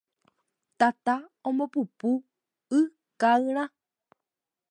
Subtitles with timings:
[0.79, 1.15] Tata
[1.47, 2.11] ombopupu
[2.79, 2.81] y
[3.19, 3.63] ka'ayrã